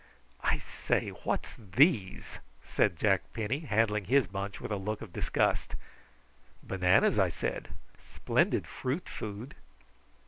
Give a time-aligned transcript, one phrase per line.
[0.43, 5.75] "I say, what's these?" said Jack Penny, handling his bunch with a look of disgust.
[6.63, 7.67] "Bananas," I said.
[8.03, 9.53] "Splendid fruit food."